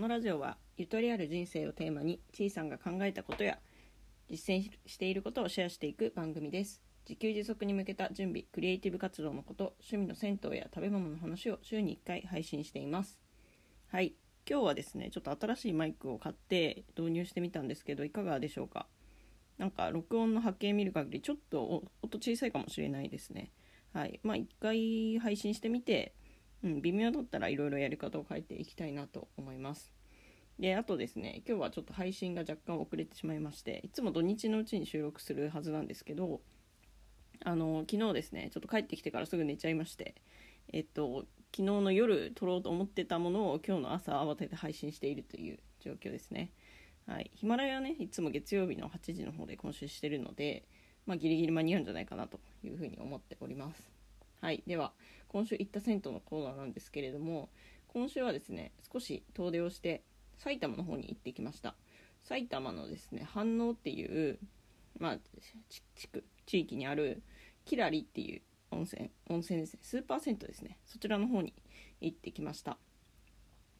[0.00, 3.58] のラジオはゆとりある人生をテーマにちいさんが考えたことや
[4.30, 6.80] 実践していることをシェアしていく番組です。
[7.06, 13.20] 自給自足に向けた準備クリエイティブ活動のこと趣味の銭湯や食べ物の話を週に1回配信しています。
[13.88, 14.14] はい。
[14.48, 18.86] 今日はですねちょっと新しいマイクを買って導入してみたんですけどいかがでしょうか？
[19.58, 23.50] なんか録音の波形見る限りちょっと音小さいかもしれないですね。
[23.92, 24.18] はい。
[24.22, 26.14] まあ1回配信してみて
[26.62, 29.92] うん、微妙だったらいろいろやり方を変えていきたいなと思います。
[30.58, 36.42] で、あとですね、今日はちょっと配信が若干遅れてしまいまして、いつも土日のうちに収録するはずなんですけど、
[37.42, 40.14] あの、昨日ですね、ちょっと帰ってきてからすぐ寝ちゃいまして、
[40.72, 46.52] えっと、昨日の夜撮ろうと思ってたものを今日の朝慌てて配信しているという状況ですね。
[47.06, 47.30] はい。
[47.34, 50.64] ヒマラヤはね、いつも月曜日の8時の方で今週してるので、
[51.06, 53.99] まあ、ギリギリ間に合うんじゃないかなというふうに思っております。
[54.40, 54.62] はい。
[54.66, 54.92] では、
[55.30, 57.50] 今週行った銭湯のコーナーなんですけれども
[57.86, 60.02] 今週はですね少し遠出をして
[60.38, 61.74] 埼玉の方に行ってきました。
[62.24, 64.38] 埼玉のですね飯能っていう
[64.98, 65.18] まあ
[65.96, 67.22] 地区地域にある
[67.64, 69.80] キラリっていう温泉温泉ですね。
[69.82, 70.78] スーパー銭湯ですね。
[70.86, 71.54] そちらの方に
[72.00, 72.76] 行ってきました。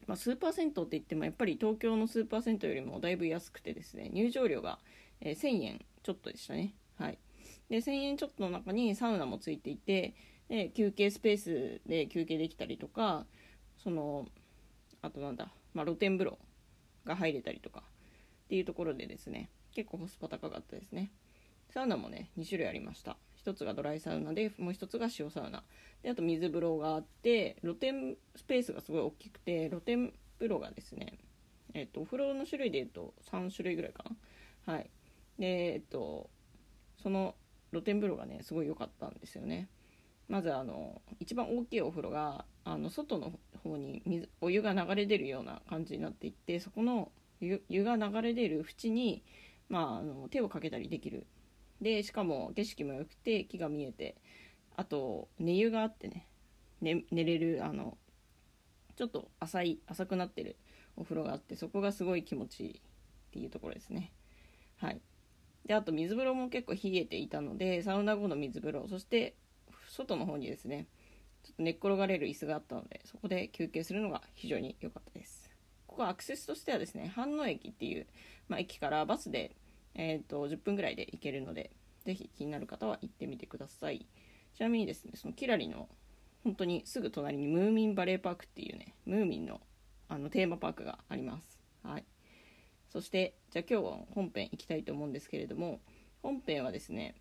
[0.07, 4.79] まあ、スーパー銭湯って言ってもやっぱり東京のスーパー銭湯よりもだいぶ安くてですね入場料が、
[5.19, 6.73] え、1000円ちょっとでしたね。
[6.97, 7.19] はい。
[7.69, 10.13] で1000円ちょっとの中にサウナもついていて
[10.51, 13.25] で休憩スペースで休憩できたりとか
[13.81, 14.25] その
[15.01, 16.37] あとなんだ、まあ、露天風呂
[17.05, 17.83] が入れたりとか
[18.45, 21.09] っていうところでですね結構コスパ高かったですね。
[21.69, 23.15] サウナもね2種類ありました。
[23.45, 25.63] 1つがドライサウナでもう1つが塩サウナ。
[26.03, 31.19] であと水風呂があって露天スペースがすごい大きくて露天風呂がですね
[31.73, 34.03] えっとお風呂の種類でいうと3種類ぐらいか
[34.67, 34.73] な。
[34.73, 34.89] はい。
[35.39, 36.29] でえっと
[37.01, 37.35] その
[37.69, 39.69] 露天風呂がねすごい良かったんですよね。
[40.31, 43.33] まずあの一番大きいお風呂があの外の
[43.65, 49.25] 方に水お湯が流れ出るような感じになっていってそこの湯が流れ出る縁に、
[49.67, 51.27] まあ、あの手をかけたりできる。
[51.81, 54.15] でしかも景色も良くて木が見えて
[54.77, 56.27] あと寝湯があってね。
[56.79, 57.97] ね寝れるあの
[58.95, 60.55] ちょっと浅い浅くなってる
[60.95, 62.81] お風呂があってそこがすごい気持ちいいっ
[63.31, 64.13] ていうところですね。
[64.77, 65.01] はい。
[65.65, 69.35] であと水風呂も結構冷えていたのでサウナ後の水風呂そして
[69.91, 70.87] 外の方にですね
[71.43, 75.49] ちょっと寝っ転がれる椅子があったのでそこで休憩するのが非常に良かったです。
[75.87, 78.07] ここはアクセスとしてはですね飯能駅っていう、
[78.47, 79.57] まあ、駅からバスで、
[79.93, 81.71] えーと、10分ぐらいで行けるので
[82.05, 84.05] ぜひ気になる方は行ってみてください。
[84.55, 85.89] ちなみにですねそのキラリの
[86.43, 89.59] 本当にすぐ隣にムーミンバレーパークっていうねムーミンの
[90.07, 91.59] あのテーマパークがあります。
[91.83, 92.05] はい。
[92.89, 95.79] そしてじゃあ今日は本編行きたいと思うんですけれども
[96.21, 97.15] 本編はですね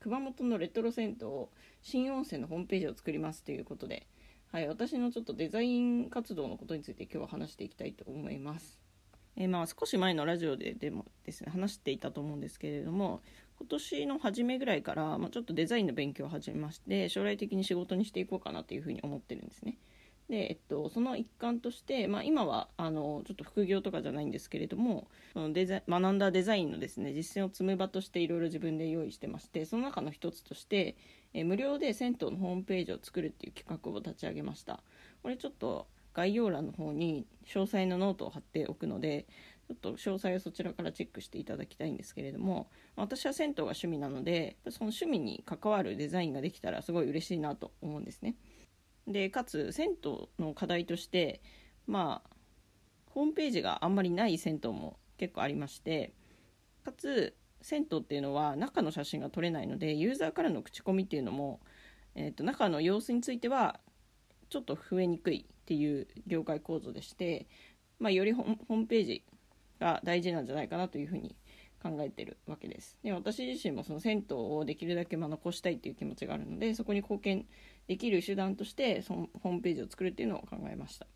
[0.00, 1.28] 熊本のレトロ銭湯
[1.82, 4.06] 新温泉のホームページを作りますということで、
[4.50, 8.80] はい、私のちょっとデザイン活動のことについて今日は話していきたいと思います。
[9.36, 13.20] えー、まあ少し前のラジオででもですね話していたと思うんですけれども
[13.58, 19.76] 今年の初めぐらいから、まあ、ちょっとデザインの勉強を始めまして将来的に仕事にしていこうかなというふうに思ってるんですね。
[20.30, 30.96] で、えっと、その一環として、まあ、今はあのちょっと副業とかじゃないんですけれどもそのデザ学んだデザインのですね実践を積む場としていろいろ自分で用意してましてその中の一つとして
[31.34, 34.80] え無料で銭湯のホームページを作るっていう企画を立ち上げました
[35.22, 39.26] これちょっと概要欄の方に詳細のノートを貼っておくので
[39.68, 48.34] ちょっと詳細をそちらからチェックしていただきたいんですけれども私は銭湯が趣味なのでその趣味に関わるデザインができたらすごい嬉しいなと思うんですね。
[49.06, 51.40] でかつ銭湯の課題として
[51.86, 52.30] まあ
[53.06, 56.12] ホームページがあんまりない銭湯も結構ありまして
[56.84, 61.60] かつ銭湯っていうのは中の写真が撮れないのでユーザーからの口コミっていうのも、
[62.14, 63.80] えーと、中の様子については
[64.48, 67.46] ちょっと増えにくいっていう業界構造でして、
[67.98, 69.24] まあ、よりホームページ
[69.78, 71.36] が大事なんじゃないかなというふうに
[71.82, 72.98] 考えてるわけです。
[73.02, 77.46] で私自身もその銭湯をできるだけま残したいっていう気持ちがあるのでそこに貢献
[77.86, 81.06] できる手段としてそのホームページを作るっていうのを考えました。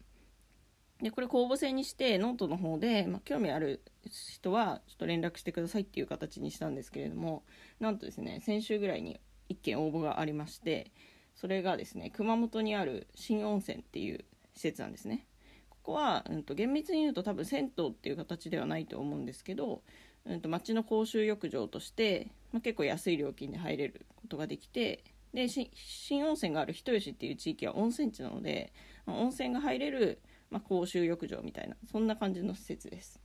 [1.03, 7.43] でこれ公募制にしてノートの方で、まあ、興味ある人はちょっと連絡してくださいっていう形にしたんですけれども
[7.81, 9.21] なんとですね先週ぐらいに
[9.51, 10.93] 1件応募がありまして
[11.35, 14.25] それがですね熊本にある新温泉っていう
[14.55, 15.27] 施設なんですね。
[15.69, 19.83] ここは、うんと、厳密に言うと多分銭湯っていう形ではないと思うんですけど、
[20.27, 25.05] うんと、町の公衆浴場として、まあ、結構安い料金で入れることができて
[25.35, 28.73] で新温泉がある人吉っていう地域は温泉地なので、
[29.05, 33.21] まあ、温泉が入れる、まあ、公衆浴場みたいなそんな感じの施設です。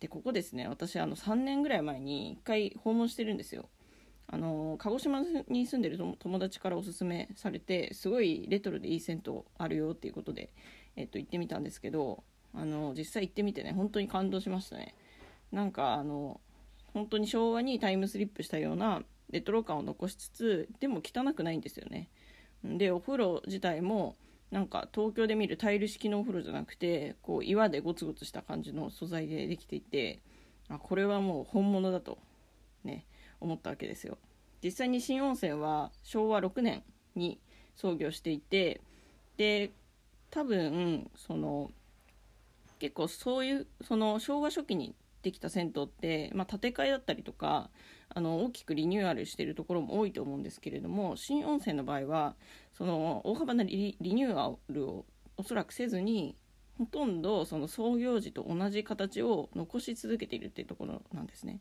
[0.00, 3.68] でここですね私あの3年ぐらい前に1回訪問してるんですよ。
[4.26, 10.50] あの鹿児島に住んでる友達からおすすめされてすごいレトロでいい銭湯あるよっていうことで、
[10.96, 12.24] えっと、行ってみたんですけど
[12.54, 14.94] あの実際行ってみてね本当に感動しましたね。
[15.54, 16.40] なんかあの
[16.92, 22.08] 本当に昭和にタイムスリップしたようなレトロ感を残しつつでも汚くないんですよね。
[22.64, 24.16] でお風呂自体も
[24.50, 30.20] なんか東京で見るタイル式のお風呂じゃなくてこう岩でゴツゴツした感じの素材でできていて
[30.68, 32.18] あこれはもう本物だと
[32.82, 33.04] ね
[33.40, 34.18] 思ったわけですよ。
[34.62, 36.82] 実際に新温泉は昭和6年
[37.14, 37.38] に
[37.76, 38.80] 創業していて
[39.36, 39.70] で
[40.30, 41.70] 多分その
[42.80, 47.70] 結構そういうその昭和初期にできた銭湯って、まあ、建て替えだったりとか
[48.10, 52.36] あの大きくリニューアルしているところも多いと思うんですけれども新温泉の場合は
[52.76, 55.06] その大幅なリニューアルを
[55.38, 56.36] おそらくせずに
[56.78, 61.60] ほとんどその創業時と同じ形を残し続けているっていうところなんですね。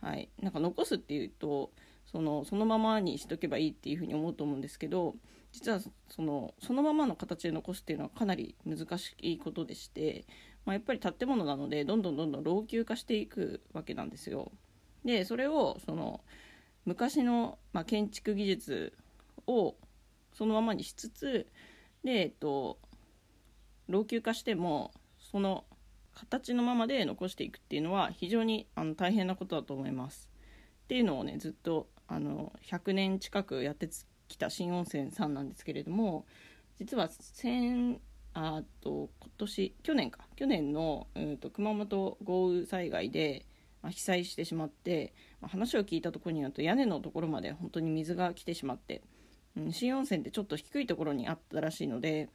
[0.00, 1.72] はい、なんか残すっていうと
[2.06, 5.14] そのそのままにしとけばいいっていうふうに思うと思うんですけど
[5.52, 10.24] 実はそのそのままの形で残すっていうのはかなり難しいことでして、
[10.68, 14.52] まあ、やっぱり建物なのでどんどんどんどん老朽化していくわけなんですよ。
[15.02, 16.20] でそれをその
[16.84, 18.92] 昔の、まあ、建築技術
[19.46, 19.76] を
[20.34, 21.46] そのままにしつつ
[22.04, 22.78] で、えっと、
[23.88, 25.64] 老朽化してもその
[26.12, 30.28] 形のままで残していくっていうのは非常にあの大変なことだと思います。
[30.84, 33.88] っていうのをねずっとあの100年近くやって
[34.28, 36.26] きた新温泉さんなんですけれども
[36.78, 38.02] 実は先
[38.34, 40.28] あと今年去年か。
[40.36, 43.46] 去年の、うんと、熊本豪雨災害で、
[43.82, 49.02] まあ、被災してしまって、まあ、話を聞いたところによると屋根のところまで本当に水が来てしまって、
[49.56, 52.28] うん、新温泉ってちょっと低いところにあったらしいので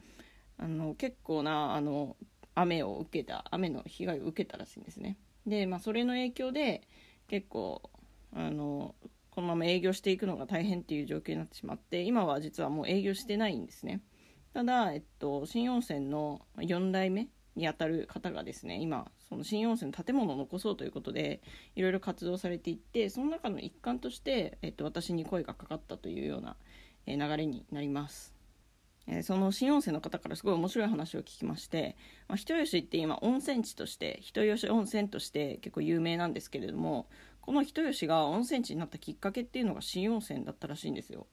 [0.58, 2.16] あの結構なあの
[2.56, 5.18] 雨を受けた雨の被害を受けたらしいんですね。
[5.48, 6.88] で、まあ、それの影響で
[7.28, 7.82] 結構
[8.36, 8.96] あの
[9.32, 14.02] このまま営業していくのが大変っていう状況になってしまって今は実はもう営業してないんですね。
[14.54, 21.42] ただ、えっと、新温泉の4代目にあたる方がですね今その新温泉の建物を残そうということで
[21.76, 26.56] いろいろ活動されていってその中の一環として、えっと、私に声がかかったというような、
[27.06, 28.34] 流れになります。
[29.08, 31.98] えー、その新温泉の方からすごい面白い話を聞きまして、
[32.30, 37.10] まあ、人吉って今温泉地として人吉温泉として結構有名なんですけれども
[37.42, 41.28] この人吉が温泉地になったきっかけっていうのが新温泉だったらしいんですよ。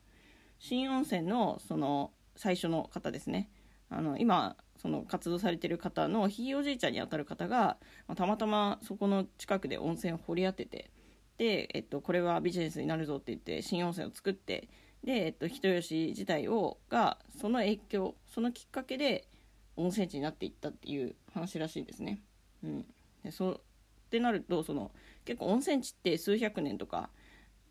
[0.59, 3.51] 新温泉のその最初の方ですね
[3.89, 10.91] あの今その活動されてる方のひいおじいちゃんにあたる方が、まあ、たまたまそこの近くで温泉を掘り当てて
[11.37, 14.69] で、えっと、これはビジネスになるぞって言って新温泉を作って
[15.05, 19.27] で、えっと、人吉自体をがその影響そのきっかけで
[19.77, 22.21] 温泉地になっていったっていう話らしいですね。
[22.63, 22.87] うん、
[23.25, 23.61] でそっ
[24.11, 24.91] てなるとその
[25.25, 27.11] 結構温泉地って数百年とか、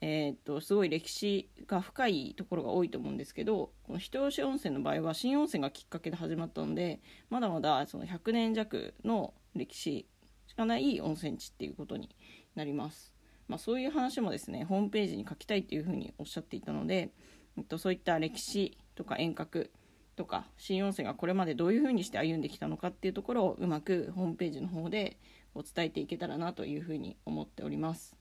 [0.02, 10.08] えー、っとすごい歴史が深いところが多いと思うんですけどこの人吉温泉の場合は新温泉がきっかけで始まったのでまだまだその100年弱の歴史
[10.48, 12.10] しかない温泉地っていうことに
[12.56, 13.14] なります。
[13.48, 17.10] まあ、そういう話もですねホームページに書きたいというふうにおっしゃっていたので、
[17.58, 19.72] えっと、そういった歴史とか遠隔
[20.16, 25.18] とか新温泉がこれまでどういうふうにして歩んできたのかっていうところをうまくホームページの方で
[25.56, 28.16] お伝えていけたらなというふうに思っております。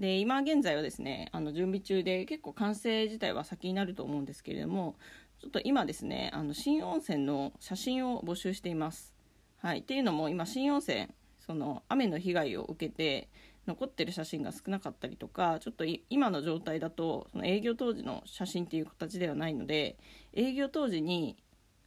[0.00, 4.96] で今現在はですねあの準備中で結構完成自体は先になると思うんですけれども
[5.38, 9.14] ちょっと今ですねあの新温泉の写真を募集しています。
[9.58, 11.08] はい、っていうのも今新温泉
[11.38, 13.28] その雨の被害を受けて
[13.66, 19.98] 残ってる写真が少なかったりとかちょっと今の状態だとその営業当時の写真っていう形ではないので
[20.32, 21.36] 営業当時に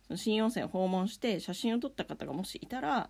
[0.06, 3.10] その新温泉を訪問して写真を撮った方がもしいたら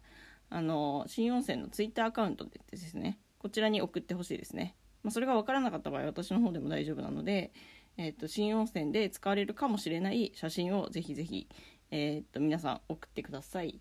[0.50, 3.20] あの新温泉のツイッターアカウントでですね。
[3.44, 7.52] こちらに送ってほしいですね、まあ、それが分からなかった場合私の方でも大丈夫なので、
[7.98, 11.48] えーと、新温泉で使われるかもしれない写真をぜひぜひ、
[11.92, 13.80] えーと皆さん送ってください。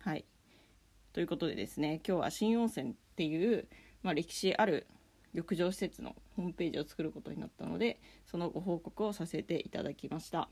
[0.00, 0.24] はい。
[1.12, 3.68] ということでですね今日は新温泉っていう
[4.02, 4.86] まあ、歴史ある
[5.32, 10.48] 浴場施設のホームページを作ることになったのでそのご報告をさせていただきました、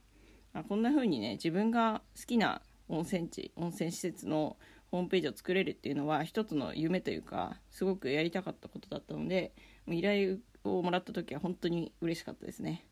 [0.67, 4.57] こんな風にね自分が好きな温泉地温泉施設の
[4.91, 9.53] ホームページを作れるっていうのは一つの夢というかすごくやりたかったことだったので
[9.87, 12.85] 依頼をもらった時は本当に嬉しかったですね。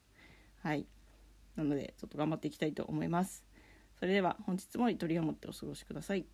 [0.63, 0.87] はい。
[1.55, 3.45] なのでちょっと頑張っていきたいと思います。
[3.99, 6.25] それでは本日もゆとりを持ってお過ごしください。